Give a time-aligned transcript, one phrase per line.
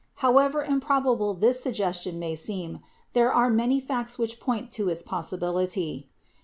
[0.15, 2.79] However improbable this suggestion may seem,
[3.13, 6.09] there are many facts which point to its possibility.